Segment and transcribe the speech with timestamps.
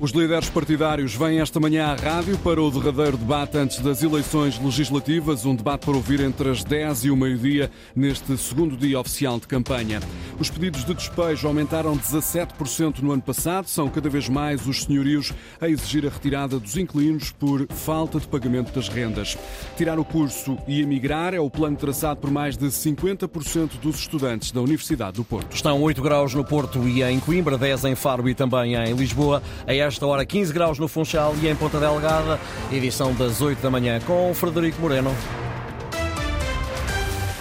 [0.00, 4.56] Os líderes partidários vêm esta manhã à rádio para o derradeiro debate antes das eleições
[4.56, 9.40] legislativas, um debate para ouvir entre as 10 e o meio-dia, neste segundo dia oficial
[9.40, 9.98] de campanha.
[10.38, 15.34] Os pedidos de despejo aumentaram 17% no ano passado, são cada vez mais os senhorios
[15.60, 19.36] a exigir a retirada dos inquilinos por falta de pagamento das rendas.
[19.76, 24.52] Tirar o curso e emigrar é o plano traçado por mais de 50% dos estudantes
[24.52, 25.56] da Universidade do Porto.
[25.56, 29.42] Estão 8 graus no Porto e em Coimbra, 10 em Faro e também em Lisboa.
[29.66, 32.38] A esta hora 15 graus no Funchal e em Ponta Delgada,
[32.70, 35.14] edição das 8 da manhã com Frederico Moreno.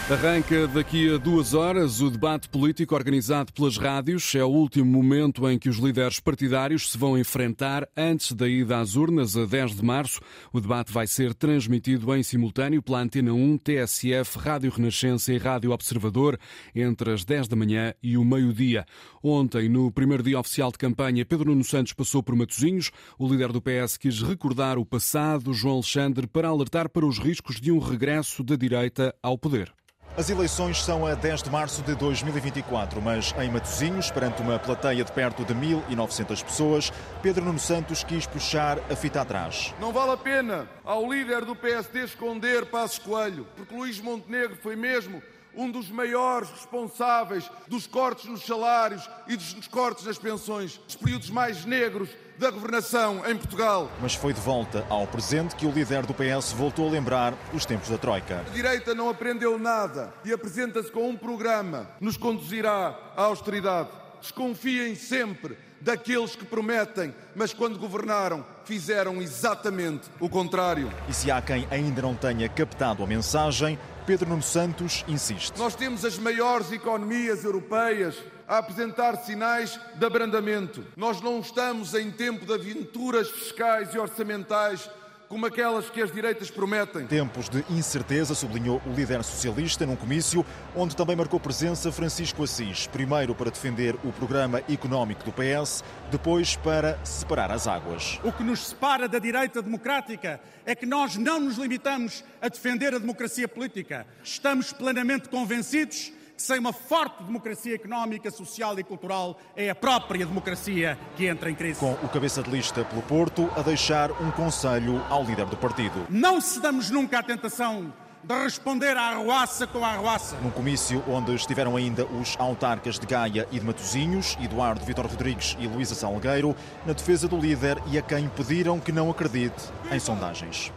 [0.09, 4.33] Arranca daqui a duas horas o debate político organizado pelas rádios.
[4.35, 8.79] É o último momento em que os líderes partidários se vão enfrentar antes da ida
[8.79, 10.21] às urnas, a 10 de março.
[10.53, 15.71] O debate vai ser transmitido em simultâneo pela Antena 1, TSF, Rádio Renascença e Rádio
[15.71, 16.39] Observador
[16.73, 18.85] entre as 10 da manhã e o meio-dia.
[19.21, 22.91] Ontem, no primeiro dia oficial de campanha, Pedro Nuno Santos passou por Matosinhos.
[23.19, 27.59] O líder do PS quis recordar o passado, João Alexandre, para alertar para os riscos
[27.59, 29.69] de um regresso da direita ao poder.
[30.17, 35.03] As eleições são a 10 de março de 2024, mas em Matosinhos, perante uma plateia
[35.03, 39.75] de perto de 1.900 pessoas, Pedro Nuno Santos quis puxar a fita atrás.
[39.79, 44.75] Não vale a pena ao líder do PSD esconder Passos Coelho, porque Luís Montenegro foi
[44.75, 45.21] mesmo
[45.57, 51.29] um dos maiores responsáveis dos cortes nos salários e dos cortes nas pensões, dos períodos
[51.29, 53.91] mais negros da governação em Portugal.
[53.99, 57.65] Mas foi de volta ao presente que o líder do PS voltou a lembrar os
[57.65, 58.45] tempos da Troika.
[58.47, 63.89] A direita não aprendeu nada e apresenta-se com um programa que nos conduzirá à austeridade.
[64.21, 70.91] Desconfiem sempre daqueles que prometem, mas quando governaram fizeram exatamente o contrário.
[71.07, 75.59] E se há quem ainda não tenha captado a mensagem, Pedro Nuno Santos insiste.
[75.59, 78.15] Nós temos as maiores economias europeias
[78.47, 80.81] a apresentar sinais de abrandamento.
[80.95, 84.89] Nós não estamos em tempo de aventuras fiscais e orçamentais
[85.27, 87.05] como aquelas que as direitas prometem.
[87.05, 92.87] Tempos de incerteza, sublinhou o líder socialista num comício onde também marcou presença Francisco Assis,
[92.87, 98.19] primeiro para defender o programa económico do PS, depois para separar as águas.
[98.23, 102.93] O que nos separa da direita democrática é que nós não nos limitamos a defender
[102.93, 104.05] a democracia política.
[104.23, 110.23] Estamos plenamente convencidos que sem uma forte democracia económica, social e cultural é a própria
[110.23, 111.79] democracia que entra em crise.
[111.79, 116.05] Com o cabeça de lista pelo Porto a deixar um conselho ao líder do partido.
[116.09, 117.91] Não cedamos nunca à tentação
[118.23, 120.37] de responder à arruaça com a arruaça.
[120.43, 125.55] Num comício onde estiveram ainda os autarcas de Gaia e de Matosinhos, Eduardo Vitor Rodrigues
[125.59, 126.55] e Luísa Salgueiro,
[126.85, 130.71] na defesa do líder e a quem pediram que não acredite em sondagens.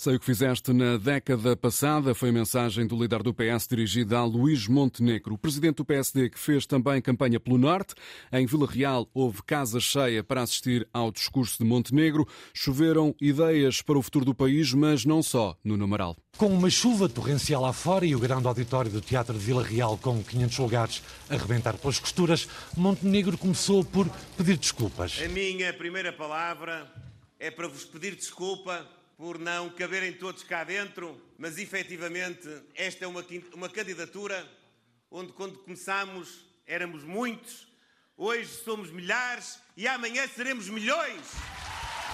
[0.00, 4.16] Sei o que fizeste na década passada, foi a mensagem do líder do PS dirigida
[4.16, 5.34] a Luís Montenegro.
[5.34, 7.96] O presidente do PSD, que fez também campanha pelo Norte,
[8.32, 12.28] em Vila Real houve casa cheia para assistir ao discurso de Montenegro.
[12.54, 16.16] Choveram ideias para o futuro do país, mas não só no Namaral.
[16.36, 19.98] Com uma chuva torrencial lá fora e o grande auditório do Teatro de Vila Real
[19.98, 25.20] com 500 lugares a rebentar pelas costuras, Montenegro começou por pedir desculpas.
[25.20, 26.88] A minha primeira palavra
[27.40, 28.86] é para vos pedir desculpa
[29.18, 34.48] por não caberem todos cá dentro, mas efetivamente esta é uma, uma candidatura
[35.10, 37.66] onde, quando começámos, éramos muitos,
[38.16, 41.32] hoje somos milhares e amanhã seremos milhões.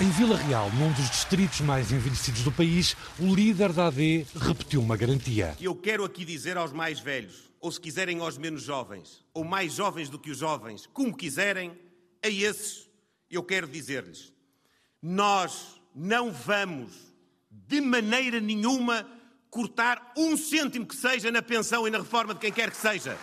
[0.01, 4.81] Em Vila Real, num dos distritos mais envelhecidos do país, o líder da AD repetiu
[4.81, 5.55] uma garantia.
[5.61, 9.75] Eu quero aqui dizer aos mais velhos, ou se quiserem aos menos jovens, ou mais
[9.75, 11.79] jovens do que os jovens, como quiserem,
[12.25, 12.89] a esses
[13.31, 14.33] eu quero dizer-lhes:
[15.03, 16.93] nós não vamos,
[17.51, 19.07] de maneira nenhuma,
[19.49, 23.17] cortar um cêntimo que seja na pensão e na reforma de quem quer que seja.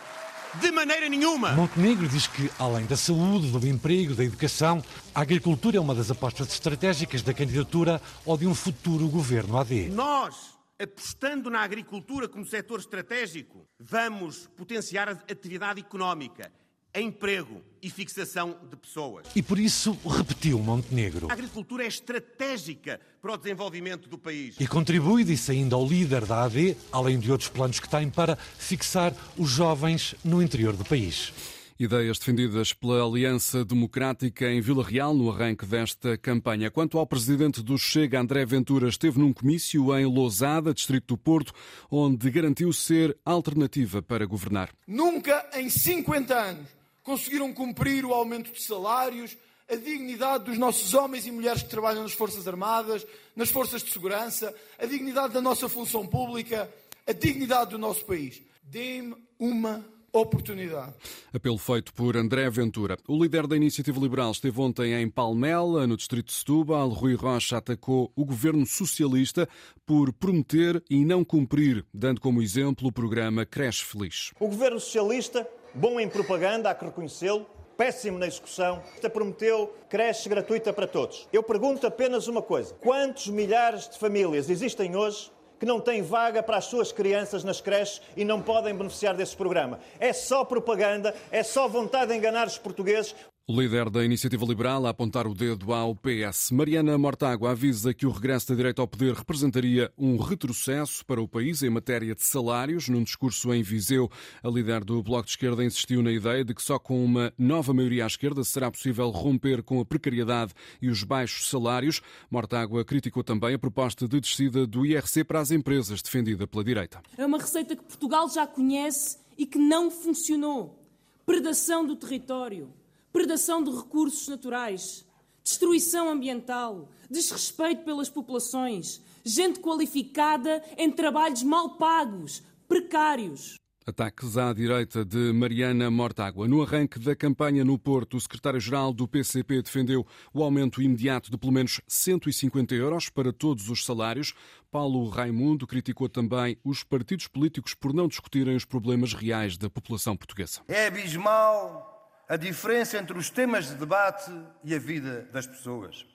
[0.56, 1.52] De maneira nenhuma!
[1.54, 4.84] Montenegro diz que, além da saúde, do emprego, da educação,
[5.16, 9.90] a agricultura é uma das apostas estratégicas da candidatura ou de um futuro governo AD.
[9.90, 16.52] Nós, apostando na agricultura como setor estratégico, vamos potenciar a atividade económica
[16.94, 19.25] emprego e fixação de pessoas.
[19.35, 21.28] E por isso repetiu Montenegro.
[21.29, 24.56] A agricultura é estratégica para o desenvolvimento do país.
[24.60, 28.36] E contribui, disse ainda ao líder da AD, além de outros planos que tem para
[28.36, 31.33] fixar os jovens no interior do país.
[31.80, 36.69] Ideias defendidas pela Aliança Democrática em Vila Real no arranque desta campanha.
[36.69, 41.51] Quanto ao presidente do Chega, André Ventura, esteve num comício em Lousada, distrito do Porto,
[41.89, 44.69] onde garantiu ser alternativa para governar.
[44.86, 49.38] Nunca em 50 anos conseguiram cumprir o aumento de salários,
[49.69, 53.06] a dignidade dos nossos homens e mulheres que trabalham nas Forças Armadas,
[53.36, 56.69] nas Forças de Segurança, a dignidade da nossa função pública,
[57.07, 58.42] a dignidade do nosso país.
[58.63, 60.94] Dê-me uma oportunidade.
[61.33, 62.98] Apelo feito por André Ventura.
[63.07, 66.89] O líder da Iniciativa Liberal esteve ontem em Palmela, no distrito de Setúbal.
[66.89, 69.47] Rui Rocha atacou o governo socialista
[69.86, 74.31] por prometer e não cumprir, dando como exemplo o programa Creche Feliz.
[74.39, 77.45] O governo socialista, bom em propaganda, há que reconhecê-lo,
[77.77, 78.81] péssimo na execução,
[79.12, 81.27] prometeu creche gratuita para todos.
[81.31, 86.41] Eu pergunto apenas uma coisa: quantos milhares de famílias existem hoje que não têm vaga
[86.41, 89.79] para as suas crianças nas creches e não podem beneficiar desse programa.
[90.00, 93.15] É só propaganda, é só vontade de enganar os portugueses.
[93.51, 96.51] O líder da Iniciativa Liberal a apontar o dedo ao PS.
[96.51, 101.27] Mariana Mortágua avisa que o regresso da direita ao poder representaria um retrocesso para o
[101.27, 102.88] país em matéria de salários.
[102.88, 104.09] Num discurso em Viseu,
[104.42, 107.74] a líder do Bloco de Esquerda insistiu na ideia de que só com uma nova
[107.74, 112.01] maioria à esquerda será possível romper com a precariedade e os baixos salários.
[112.30, 117.01] Mortágua criticou também a proposta de descida do IRC para as empresas, defendida pela direita.
[117.18, 120.80] É uma receita que Portugal já conhece e que não funcionou.
[121.25, 122.80] Predação do território
[123.12, 125.06] predação de recursos naturais,
[125.44, 133.56] destruição ambiental, desrespeito pelas populações, gente qualificada em trabalhos mal pagos, precários.
[133.84, 136.48] Ataques à direita de Mariana Mortágua.
[136.48, 141.38] No arranque da campanha no Porto, o secretário-geral do PCP defendeu o aumento imediato de
[141.38, 144.36] pelo menos 150 euros para todos os salários.
[144.69, 150.16] Paulo Raimundo criticou também os partidos políticos por não discutirem os problemas reais da população
[150.16, 150.62] portuguesa.
[150.68, 152.00] É abismal
[152.31, 154.31] a diferença entre os temas de debate
[154.63, 156.06] e a vida das pessoas.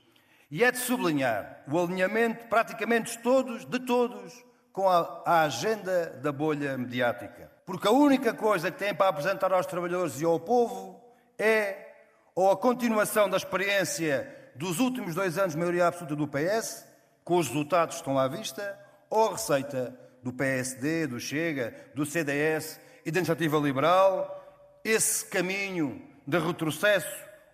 [0.50, 4.32] E é de sublinhar o alinhamento praticamente todos, de todos,
[4.72, 7.52] com a, a, agenda da bolha mediática.
[7.66, 10.98] Porque a única coisa que têm para apresentar aos trabalhadores e ao povo
[11.38, 11.86] é
[12.34, 16.86] ou a continuação da experiência dos últimos dois anos de maioria absoluta do PS,
[17.24, 18.78] com os resultados que estão à vista,
[19.10, 24.35] ou a receita do PSD, do Chega, do CDS e da Iniciativa Liberal,
[24.86, 27.08] esse caminho de retrocesso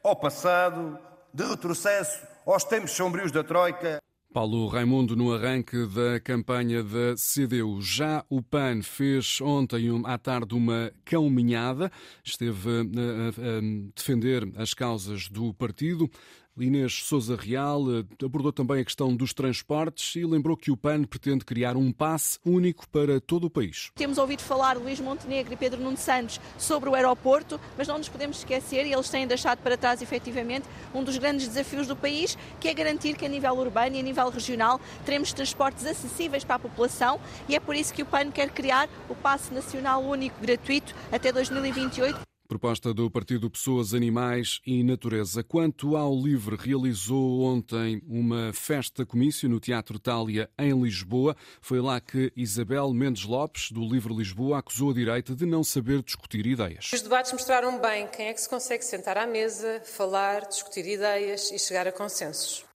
[0.05, 0.99] ao passado,
[1.33, 3.99] de retrocesso aos tempos sombrios da Troika.
[4.35, 7.81] Paulo Raimundo, no arranque da campanha da CDU.
[7.81, 11.91] Já o PAN fez ontem à tarde uma caminhada,
[12.23, 13.61] esteve a, a
[13.95, 16.11] defender as causas do partido.
[16.59, 21.05] Inês Souza Real eh, abordou também a questão dos transportes e lembrou que o PAN
[21.05, 23.91] pretende criar um passe único para todo o país.
[23.95, 28.09] Temos ouvido falar Luís Montenegro e Pedro Nuno Santos sobre o aeroporto, mas não nos
[28.09, 32.37] podemos esquecer, e eles têm deixado para trás efetivamente, um dos grandes desafios do país,
[32.61, 36.57] que é garantir que a nível urbano e a nível regional teremos transportes acessíveis para
[36.57, 37.19] a população
[37.49, 41.33] e é por isso que o PAN quer criar o passe nacional único gratuito até
[41.33, 42.32] 2028.
[42.53, 45.43] Proposta do Partido Pessoas, Animais e Natureza.
[45.43, 51.35] Quanto ao LIVRE, realizou ontem uma festa comício no Teatro Itália, em Lisboa.
[51.63, 56.03] Foi lá que Isabel Mendes Lopes, do LIVRE Lisboa, acusou a direita de não saber
[56.03, 56.91] discutir ideias.
[56.93, 61.51] Os debates mostraram bem quem é que se consegue sentar à mesa, falar, discutir ideias
[61.51, 62.67] e chegar a consensos.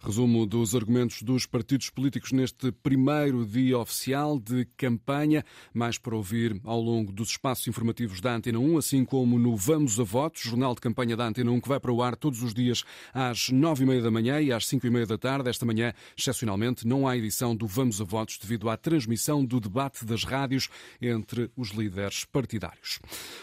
[0.00, 6.60] Resumo dos argumentos dos partidos políticos neste primeiro dia oficial de campanha, mais para ouvir
[6.62, 10.72] ao longo dos espaços informativos da Antena 1, assim como no Vamos a Votos, jornal
[10.72, 13.82] de campanha da Antena 1, que vai para o ar todos os dias às nove
[13.82, 15.50] e meia da manhã e às cinco e meia da tarde.
[15.50, 20.04] Esta manhã, excepcionalmente, não há edição do Vamos a Votos devido à transmissão do debate
[20.04, 20.68] das rádios
[21.02, 23.00] entre os líderes partidários.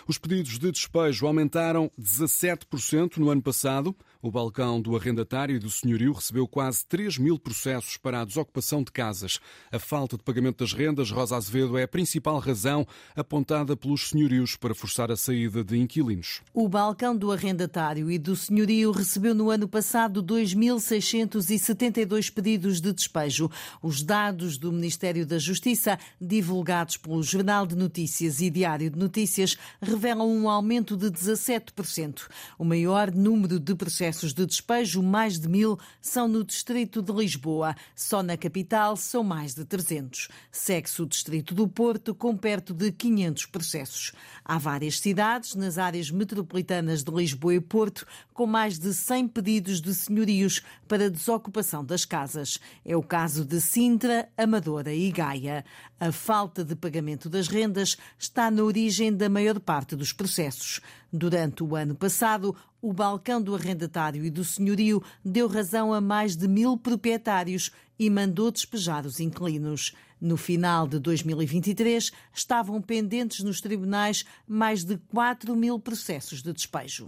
[0.07, 3.93] Os pedidos de despejo aumentaram 17% no ano passado.
[4.25, 8.81] O balcão do arrendatário e do senhorio recebeu quase 3 mil processos para a desocupação
[8.81, 9.39] de casas.
[9.71, 14.55] A falta de pagamento das rendas, Rosa Azevedo, é a principal razão apontada pelos senhorios
[14.55, 16.41] para forçar a saída de inquilinos.
[16.55, 23.47] O balcão do arrendatário e do senhorio recebeu no ano passado 2.672 pedidos de despejo.
[23.79, 29.55] Os dados do Ministério da Justiça, divulgados pelo Jornal de Notícias e Diário de Notícias,
[29.79, 32.27] revelam um aumento de 17%.
[32.57, 37.11] O maior número de processos processos de despejo, mais de mil, são no distrito de
[37.11, 37.75] Lisboa.
[37.93, 40.29] Só na capital são mais de 300.
[40.51, 44.13] Segue-se o distrito do Porto, com perto de 500 processos.
[44.43, 49.81] Há várias cidades nas áreas metropolitanas de Lisboa e Porto com mais de 100 pedidos
[49.81, 52.59] de senhorios para desocupação das casas.
[52.85, 55.65] É o caso de Sintra, Amadora e Gaia.
[55.99, 60.81] A falta de pagamento das rendas está na origem da maior parte dos processos.
[61.17, 66.35] Durante o ano passado, o balcão do arrendatário e do senhorio deu razão a mais
[66.35, 69.93] de mil proprietários e mandou despejar os inquilinos.
[70.19, 77.07] No final de 2023, estavam pendentes nos tribunais mais de 4 mil processos de despejo.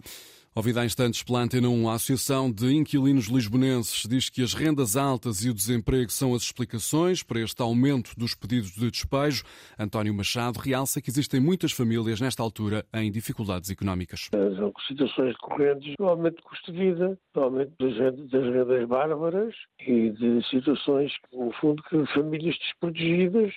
[0.58, 4.98] Ouvida há instantes pela Antena 1, a Associação de Inquilinos Lisbonenses diz que as rendas
[4.98, 9.44] altas e o desemprego são as explicações para este aumento dos pedidos de despejo.
[9.78, 14.32] António Machado realça que existem muitas famílias nesta altura em dificuldades económicas.
[14.32, 20.10] São situações recorrentes do aumento de custo de vida, do aumento das rendas bárbaras e
[20.10, 23.54] de situações, no fundo, que famílias desprotegidas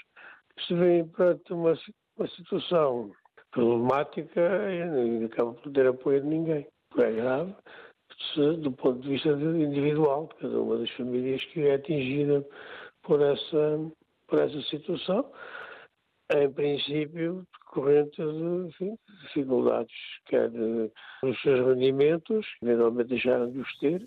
[0.67, 1.73] se veem perante uma,
[2.19, 3.11] uma situação
[3.53, 6.67] problemática e acabam por ter apoio de ninguém
[6.99, 7.55] é grave
[8.59, 12.47] do ponto de vista individual de cada uma das famílias que é atingida
[13.03, 13.91] por essa,
[14.27, 15.33] por essa situação,
[16.35, 19.95] em princípio decorrente de enfim, dificuldades,
[20.27, 24.07] quer nos seus rendimentos, eventualmente deixaram de os ter,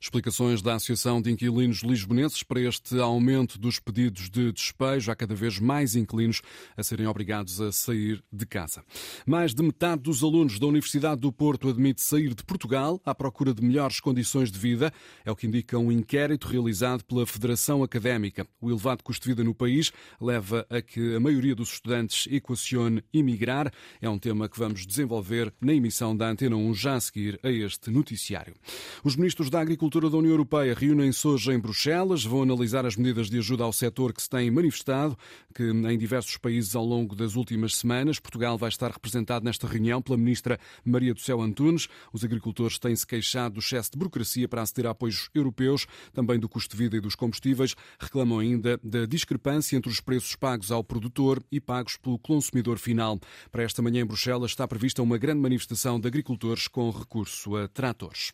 [0.00, 5.10] Explicações da Associação de Inquilinos Lisbonenses para este aumento dos pedidos de despejo.
[5.10, 6.42] Há cada vez mais inquilinos
[6.76, 8.84] a serem obrigados a sair de casa.
[9.26, 13.54] Mais de metade dos alunos da Universidade do Porto admite sair de Portugal à procura
[13.54, 14.92] de melhores condições de vida.
[15.24, 18.46] É o que indica um inquérito realizado pela Federação Académica.
[18.60, 19.90] O elevado custo de vida no país
[20.20, 23.72] leva a que a maioria dos estudantes equacione emigrar.
[24.00, 27.50] É um tema que vamos desenvolver na emissão da Antena 1 já a seguir a
[27.50, 28.54] este noticiário.
[29.02, 33.30] Os ministros da Agricultura da União Europeia reúnem-se hoje em Bruxelas, vão analisar as medidas
[33.30, 35.16] de ajuda ao setor que se têm manifestado,
[35.54, 38.20] que em diversos países ao longo das últimas semanas.
[38.20, 41.88] Portugal vai estar representado nesta reunião pela ministra Maria do Céu Antunes.
[42.12, 46.46] Os agricultores têm-se queixado do excesso de burocracia para aceder a apoios europeus, também do
[46.46, 47.74] custo de vida e dos combustíveis.
[47.98, 53.18] Reclamam ainda da discrepância entre os preços pagos ao produtor e pagos pelo consumidor final.
[53.50, 57.66] Para esta manhã em Bruxelas está prevista uma grande manifestação de agricultores com recurso a
[57.66, 58.30] tratores.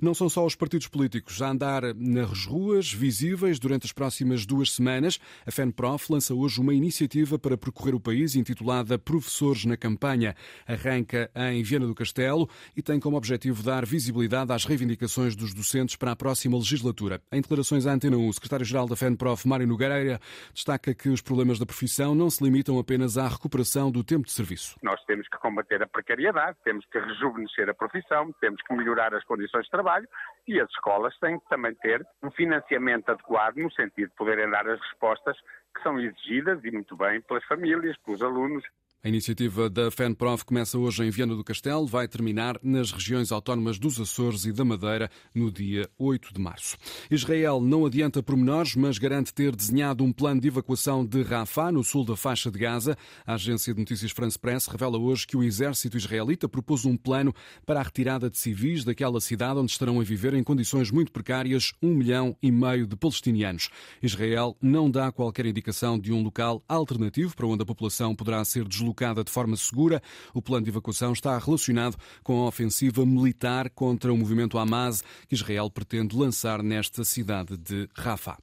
[0.00, 4.46] Não são só os partidos partidos políticos a andar nas ruas, visíveis, durante as próximas
[4.46, 5.18] duas semanas.
[5.46, 10.34] A FENPROF lança hoje uma iniciativa para percorrer o país intitulada Professores na Campanha.
[10.66, 15.94] Arranca em Viana do Castelo e tem como objetivo dar visibilidade às reivindicações dos docentes
[15.94, 17.20] para a próxima legislatura.
[17.30, 20.18] Em declarações à Antena 1, o secretário-geral da FENPROF, Mário Nogueira,
[20.54, 24.32] destaca que os problemas da profissão não se limitam apenas à recuperação do tempo de
[24.32, 24.78] serviço.
[24.82, 29.22] Nós temos que combater a precariedade, temos que rejuvenescer a profissão, temos que melhorar as
[29.24, 30.08] condições de trabalho
[30.48, 34.66] e as escolas têm que também ter um financiamento adequado no sentido de poderem dar
[34.68, 35.36] as respostas
[35.74, 38.64] que são exigidas e muito bem pelas famílias, pelos alunos.
[39.04, 43.76] A iniciativa da FENPROF começa hoje em Viana do Castelo, vai terminar nas regiões autónomas
[43.76, 46.76] dos Açores e da Madeira no dia 8 de março.
[47.10, 51.82] Israel não adianta pormenores, mas garante ter desenhado um plano de evacuação de Rafah, no
[51.82, 52.96] sul da faixa de Gaza.
[53.26, 57.34] A agência de notícias France Press revela hoje que o exército israelita propôs um plano
[57.66, 61.72] para a retirada de civis daquela cidade onde estarão a viver em condições muito precárias
[61.82, 63.68] um milhão e meio de palestinianos.
[64.00, 68.64] Israel não dá qualquer indicação de um local alternativo para onde a população poderá ser
[68.68, 70.02] deslocada deslocada de forma segura.
[70.32, 75.34] O plano de evacuação está relacionado com a ofensiva militar contra o movimento Hamas que
[75.34, 78.38] Israel pretende lançar nesta cidade de Rafah.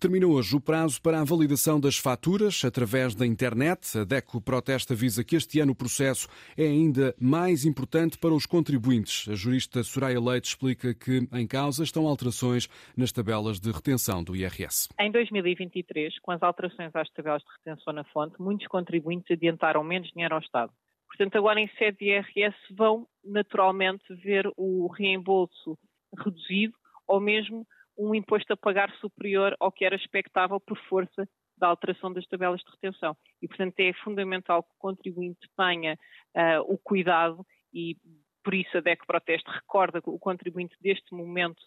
[0.00, 3.98] Terminou hoje o prazo para a validação das faturas através da internet.
[3.98, 8.44] A DECO Protesta visa que este ano o processo é ainda mais importante para os
[8.44, 9.28] contribuintes.
[9.28, 14.34] A jurista Soraya Leite explica que em causa estão alterações nas tabelas de retenção do
[14.34, 14.88] IRS.
[14.98, 20.10] Em 2023, com as alterações às tabelas de retenção na fonte, muitos contribuintes adiantaram menos
[20.10, 20.72] dinheiro ao Estado.
[21.06, 25.78] Portanto, agora em sede de IRS vão naturalmente ver o reembolso
[26.18, 26.74] reduzido
[27.06, 32.12] ou mesmo um imposto a pagar superior ao que era expectável por força da alteração
[32.12, 33.16] das tabelas de retenção.
[33.40, 37.96] E, portanto, é fundamental que o contribuinte tenha uh, o cuidado e,
[38.42, 41.60] por isso, a DEC Proteste recorda o contribuinte deste momento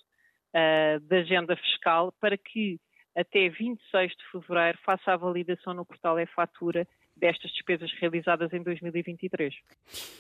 [0.54, 2.80] uh, da agenda fiscal para que,
[3.16, 6.88] até 26 de fevereiro, faça a validação no portal e-fatura
[7.20, 9.54] destas despesas realizadas em 2023.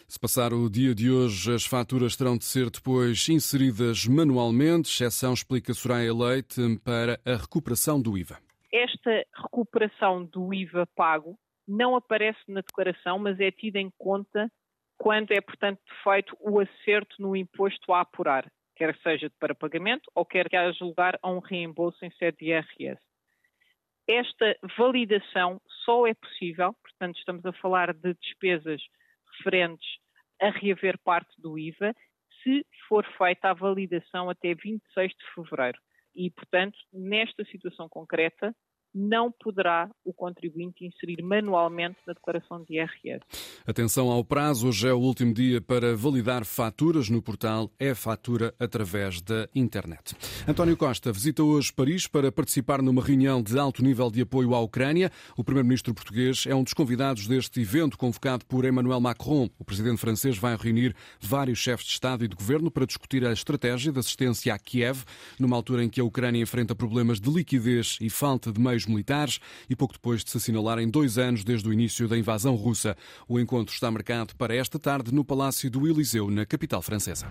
[0.07, 5.33] Se passar o dia de hoje, as faturas terão de ser depois inseridas manualmente, exceção
[5.33, 8.37] explica Soraya Leite, para a recuperação do IVA.
[8.71, 11.37] Esta recuperação do IVA pago
[11.67, 14.49] não aparece na declaração, mas é tida em conta
[14.97, 20.25] quando é, portanto, feito o acerto no imposto a apurar, quer seja para pagamento ou
[20.25, 22.99] quer que haja lugar a um reembolso em sede de IRS.
[24.07, 28.81] Esta validação só é possível, portanto, estamos a falar de despesas
[29.37, 29.87] referentes
[30.41, 31.93] a reaver parte do IVA,
[32.41, 35.79] se for feita a validação até 26 de fevereiro.
[36.15, 38.55] E, portanto, nesta situação concreta,
[38.97, 43.23] não poderá o contribuinte inserir manualmente na declaração de IRS.
[43.65, 49.21] Atenção ao prazo, hoje é o último dia para validar faturas no portal é-fatura através
[49.21, 50.15] da internet.
[50.47, 54.61] António Costa visita hoje Paris para participar numa reunião de alto nível de apoio à
[54.61, 55.11] Ucrânia.
[55.37, 59.47] O primeiro-ministro português é um dos convidados deste evento convocado por Emmanuel Macron.
[59.59, 63.31] O presidente francês vai reunir vários chefes de Estado e de governo para discutir a
[63.31, 65.03] estratégia de assistência a Kiev,
[65.39, 69.39] numa altura em que a Ucrânia enfrenta problemas de liquidez e falta de meios militares
[69.69, 72.95] e pouco depois de se assinalarem dois anos desde o início da invasão russa.
[73.27, 77.27] O encontro está marcado para esta tarde no Palácio do Eliseu, na capital francesa.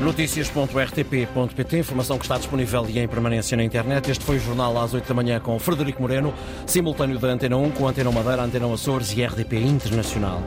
[0.00, 4.10] Notícias.rtp.pt, informação que está disponível e em permanência na internet.
[4.10, 6.34] Este foi o jornal às 8 da manhã com Frederico Moreno,
[6.66, 10.42] simultâneo da Antena 1 com Antena Madeira, Antena Açores e RDP Internacional.